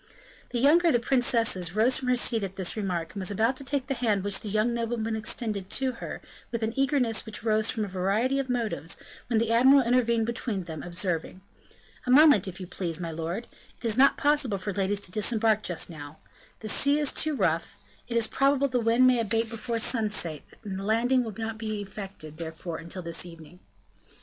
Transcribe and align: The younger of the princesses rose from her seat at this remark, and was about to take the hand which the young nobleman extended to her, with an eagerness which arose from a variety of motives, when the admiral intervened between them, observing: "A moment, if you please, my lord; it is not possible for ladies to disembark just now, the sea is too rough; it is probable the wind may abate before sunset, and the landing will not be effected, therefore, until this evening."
The 0.49 0.57
younger 0.57 0.87
of 0.87 0.93
the 0.93 0.99
princesses 0.99 1.75
rose 1.75 1.97
from 1.97 2.07
her 2.07 2.15
seat 2.17 2.41
at 2.41 2.55
this 2.55 2.75
remark, 2.75 3.13
and 3.13 3.19
was 3.19 3.29
about 3.29 3.55
to 3.57 3.63
take 3.63 3.85
the 3.85 3.93
hand 3.93 4.23
which 4.23 4.39
the 4.39 4.49
young 4.49 4.73
nobleman 4.73 5.15
extended 5.15 5.69
to 5.69 5.91
her, 6.01 6.21
with 6.51 6.63
an 6.63 6.73
eagerness 6.75 7.23
which 7.23 7.43
arose 7.43 7.69
from 7.69 7.85
a 7.85 7.87
variety 7.87 8.39
of 8.39 8.49
motives, 8.49 8.97
when 9.27 9.37
the 9.37 9.51
admiral 9.51 9.83
intervened 9.85 10.25
between 10.25 10.63
them, 10.63 10.81
observing: 10.81 11.41
"A 12.07 12.09
moment, 12.09 12.47
if 12.47 12.59
you 12.59 12.65
please, 12.65 12.99
my 12.99 13.11
lord; 13.11 13.45
it 13.77 13.85
is 13.85 13.95
not 13.95 14.17
possible 14.17 14.57
for 14.57 14.73
ladies 14.73 15.01
to 15.01 15.11
disembark 15.11 15.61
just 15.61 15.87
now, 15.87 16.17
the 16.61 16.67
sea 16.67 16.97
is 16.97 17.13
too 17.13 17.35
rough; 17.35 17.77
it 18.07 18.17
is 18.17 18.25
probable 18.25 18.67
the 18.69 18.79
wind 18.79 19.05
may 19.05 19.19
abate 19.19 19.51
before 19.51 19.79
sunset, 19.79 20.41
and 20.63 20.79
the 20.79 20.83
landing 20.83 21.23
will 21.23 21.35
not 21.37 21.59
be 21.59 21.79
effected, 21.79 22.37
therefore, 22.37 22.77
until 22.79 23.03
this 23.03 23.23
evening." 23.23 23.59